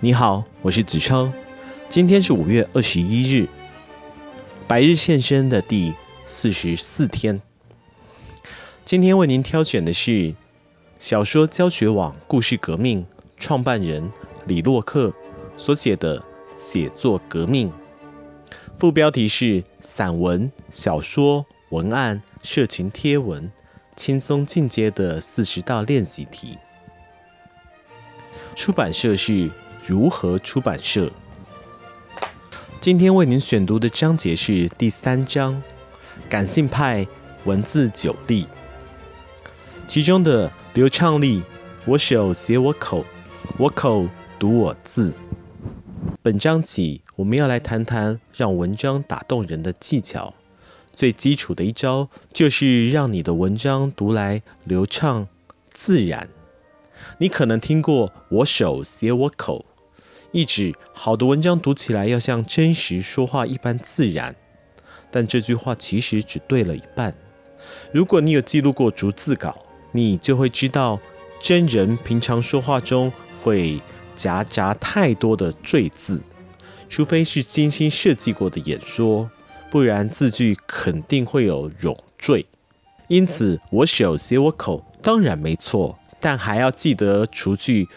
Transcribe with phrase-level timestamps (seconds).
[0.00, 1.32] 你好，我是子超。
[1.88, 3.48] 今天是五月二十一日，
[4.68, 5.94] 百日献身的第
[6.26, 7.40] 四十四天。
[8.84, 10.34] 今天为您挑选的是
[10.98, 13.06] 小说教学网故事革命
[13.38, 14.12] 创办人
[14.44, 15.14] 李洛克
[15.56, 16.20] 所写的
[16.54, 17.70] 《写作革命》，
[18.78, 23.50] 副标题是散文、小说、文案、社群贴文，
[23.96, 26.58] 轻松进阶的四十道练习题。
[28.54, 29.50] 出版社是。
[29.86, 31.12] 如何出版社？
[32.80, 35.62] 今天为您选读的章节是第三章
[36.28, 37.06] “感性派
[37.44, 38.48] 文字九力”，
[39.86, 41.40] 其中的流畅力，
[41.84, 43.04] 我手写我口，
[43.58, 44.08] 我口
[44.40, 45.12] 读我字。
[46.20, 50.34] 本章起，我们要来谈谈让文章打动人的技巧。
[50.92, 55.28] 最基础的一招，就是让你的文章读来流畅
[55.70, 56.28] 自然。
[57.18, 59.64] 你可能听过“我手写我口”。
[60.32, 64.34] 意指好的文章读起来要像真实说话一般自然，
[65.10, 67.14] 但这句话其实只对了一半。
[67.92, 69.56] 如果你有记录过逐字稿，
[69.92, 71.00] 你就会知道，
[71.40, 73.80] 真人平常说话中会
[74.14, 76.20] 夹杂太多的赘字，
[76.88, 79.30] 除非是精心设计过的演说，
[79.70, 82.46] 不然字句肯定会有冗赘。
[83.08, 87.88] 因此，我手写我口当然没错，但还要记得除去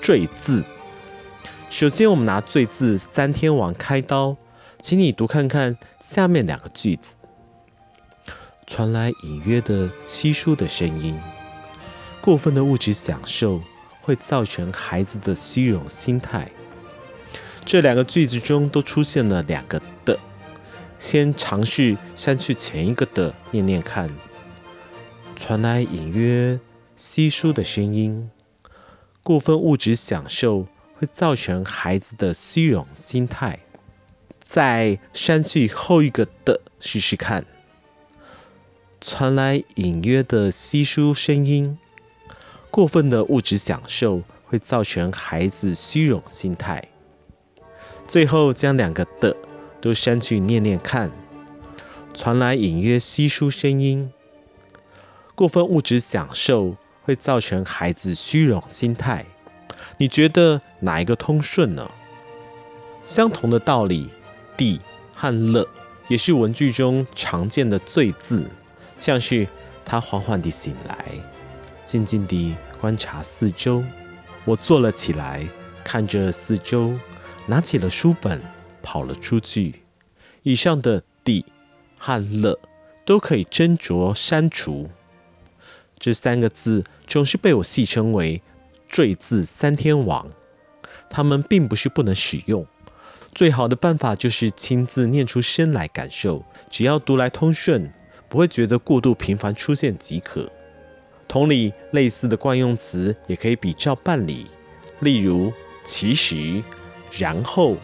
[0.00, 0.62] 赘字。
[1.72, 4.36] 首先，我们拿最字三天王开刀，
[4.82, 7.16] 请你读看看下面两个句子：
[8.66, 11.18] 传来隐约的稀疏的声音，
[12.20, 13.62] 过分的物质享受
[14.02, 16.52] 会造成孩子的虚荣心态。
[17.64, 20.20] 这两个句子中都出现了两个的，
[20.98, 24.10] 先尝试删去前一个的，念念看。
[25.34, 26.60] 传来隐约
[26.94, 28.30] 稀疏的声音，
[29.22, 30.66] 过分物质享受。
[31.02, 33.58] 会造成孩子的虚荣心态。
[34.38, 37.44] 再删去后一个的，试试看。
[39.00, 41.76] 传来隐约的稀疏声音，
[42.70, 46.90] 过分的物质享受会造成孩子虚荣心态。
[48.06, 49.36] 最后将两个的
[49.80, 51.10] 都删去，念念看。
[52.14, 54.12] 传来隐约稀疏声音，
[55.34, 59.26] 过分物质享受会造成孩子虚荣心态。
[59.98, 61.90] 你觉得哪一个通顺呢？
[63.02, 64.10] 相同的道理，
[64.56, 64.80] 地
[65.12, 65.66] 和了
[66.08, 68.44] 也是文句中常见的赘字，
[68.96, 69.48] 像是
[69.84, 70.96] 他缓缓地醒来，
[71.84, 73.84] 静静地观察四周。
[74.44, 75.48] 我坐了起来，
[75.82, 76.98] 看着四周，
[77.46, 78.40] 拿起了书本，
[78.82, 79.82] 跑了出去。
[80.42, 81.44] 以上的地
[81.98, 82.58] 和了
[83.04, 84.90] 都可以斟酌删除。
[85.98, 88.42] 这三个字总是被我戏称为。
[88.92, 90.30] 赘字三天王，
[91.08, 92.66] 他们并不是不能使用，
[93.34, 97.90] 最好的办法就是亲自念出声来感受，只要读来通顺，
[98.28, 100.52] 不会觉得过度频繁出现即可。
[101.26, 104.46] 同理，类似的惯用词也可以比照办理，
[105.00, 105.50] 例如
[105.82, 106.62] 其实、
[107.10, 107.78] 然后、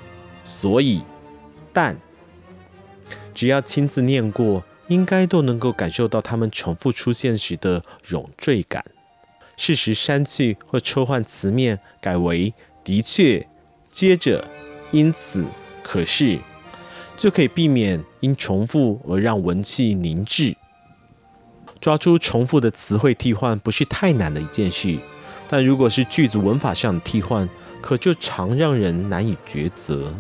[0.45, 1.03] 所以、
[1.73, 1.99] 但，
[3.35, 8.85] 只要亲自念过，应该都能够感受到他们重复出现时的冗赘感。
[9.59, 13.47] 适时删去或抽换词面，改为的确、
[13.91, 14.49] 接着、
[14.93, 15.45] 因此、
[15.83, 16.39] 可是，
[17.17, 20.57] 就可以避免因重复而让文气凝滞。
[21.81, 24.97] 抓出重复的词汇替换不是太难的一件事，
[25.49, 27.49] 但如果是句子文法上的替换，
[27.81, 30.15] 可就常让人难以抉择。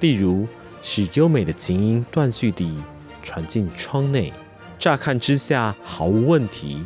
[0.00, 0.46] 例如，
[0.82, 2.76] 使优美的琴音断续地
[3.22, 4.32] 传进窗内，
[4.78, 6.84] 乍看之下毫无问题。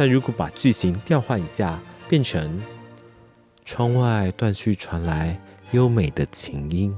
[0.00, 1.78] 但如果把句型调换一下，
[2.08, 2.62] 变成
[3.66, 5.38] 窗外断续传来
[5.72, 6.96] 优美的琴音，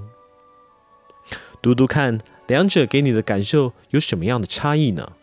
[1.61, 5.15] 读读看，两者给你的感受有什么样的差异呢？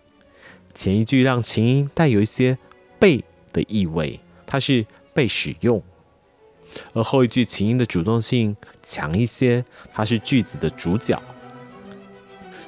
[0.74, 2.58] 前一句让琴音带有一些
[3.00, 3.24] 被
[3.54, 5.80] 的意味，它是被使用；
[6.92, 11.24] 而后一句琴音的主动性强一些，它是句子的主角。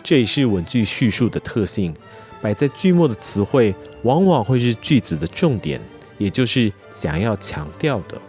[0.01, 1.93] 这也是文句叙述的特性。
[2.41, 5.79] 摆在句末的词汇，往往会是句子的重点，
[6.17, 8.19] 也就是想要强调的。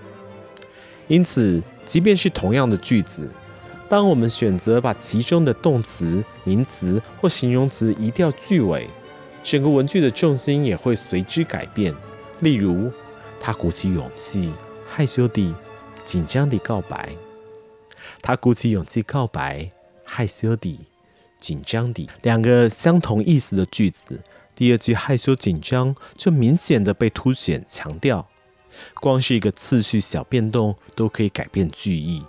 [1.09, 3.29] 因此，即便是同样的句子，
[3.89, 8.89] 当我们选择把其中的动词、名词或形容词移掉句尾，
[9.43, 11.95] 整个文句的重心也会随之改变。
[12.41, 12.91] 例如，
[13.41, 14.51] 他鼓起勇气，
[14.89, 15.55] 害羞地、
[16.05, 17.15] 紧张地告白。
[18.21, 19.71] 他鼓起勇气告白，
[20.05, 20.81] 害羞地。
[21.41, 24.21] 紧张地两个相同意思的句子，
[24.63, 28.29] 第二句害羞紧张就明显的被凸显强调，
[29.01, 32.23] 光是一个次序小变动都可以改变句意，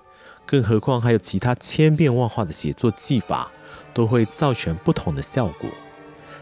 [0.44, 3.52] 更何况还有其他千变万化的写作技法，
[3.94, 5.70] 都会造成不同的效果。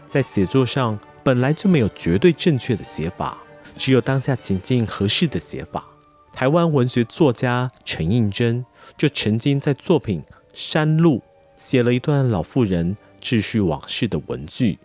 [0.08, 3.36] 在写作上，本来就没有绝对正确的写法，
[3.76, 5.84] 只有当下情境合适的写法。
[6.32, 8.64] 台湾文学作家陈映真
[8.96, 10.22] 就曾经在作品
[10.54, 11.16] 《山路》
[11.58, 14.78] 写了一段老妇人自叙往事的文句：“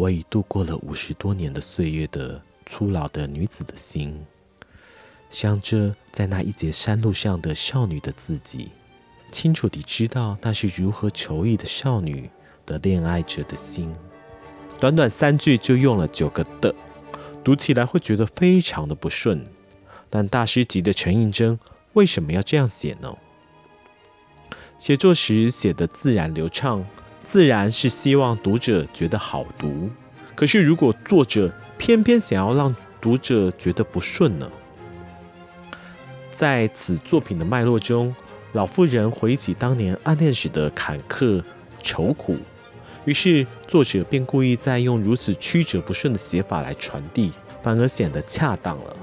[0.00, 4.24] 我已度过了五十多年的岁月的粗老的女子的心，
[5.28, 8.70] 想着在那一节山路上的少女的自己，
[9.30, 12.30] 清楚地知道那是如何求异的少女
[12.64, 13.94] 的恋爱者的心。”
[14.80, 16.74] 短短三句就用了九个的，
[17.44, 19.44] 读起来会觉得非常的不顺。
[20.08, 21.58] 但大师级的陈映真
[21.92, 23.18] 为什么要这样写呢？
[24.78, 26.86] 写作时写得自然流畅，
[27.22, 29.90] 自然是希望读者觉得好读。
[30.34, 34.50] 可是如果作者偏偏想要让读者觉得不顺呢？
[36.32, 38.14] 在此作品的脉络中，
[38.52, 41.42] 老妇人回忆起当年暗恋时的坎坷
[41.82, 42.36] 愁苦，
[43.04, 47.30] 于是作者便故意在用如此曲折不顺的写法来传递，
[47.62, 48.96] 反而显得恰当了。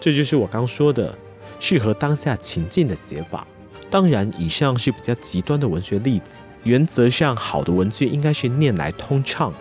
[0.00, 1.18] 这就是我刚说的
[1.58, 3.46] 适合当下情境的写法。
[3.90, 6.45] 当然，以上是比较极端的文学例子。
[6.66, 9.54] 原则上，好的文句应该是念来通畅，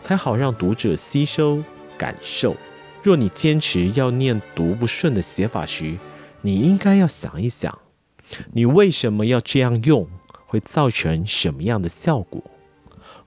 [0.00, 1.62] 才好让读者吸收
[1.96, 2.56] 感受。
[3.00, 5.96] 若你坚持要念读不顺的写法时，
[6.42, 7.78] 你应该要想一想，
[8.54, 10.08] 你为什么要这样用，
[10.46, 12.42] 会造成什么样的效果？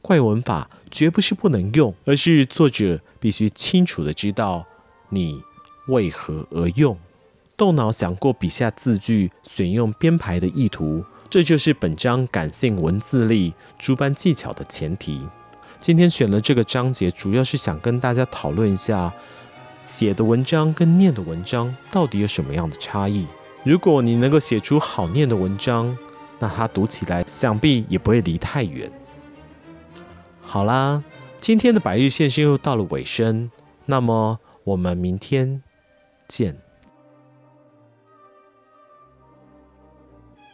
[0.01, 4.65] 怪文法绝不是不能用，而是作者必须清楚地知道
[5.07, 5.41] 你。
[5.87, 6.97] 为何而用？
[7.55, 15.19] 动脑想过笔下字句选用编排的意图，这就是本章感性文字力诸般技巧的前提。
[15.79, 19.11] 今天选了这个章节，主要是想跟大家讨论一下
[19.81, 23.25] 写的文章跟念的文章到底有什么样的差异。
[23.63, 25.97] 如果你能够写出好念的文章，
[26.37, 28.91] 那它读起来想必也不会离太远。
[30.39, 31.03] 好啦，
[31.41, 33.49] 今天的百日线是又到了尾声，
[33.87, 35.63] 那么我们明天。
[36.27, 36.55] 见。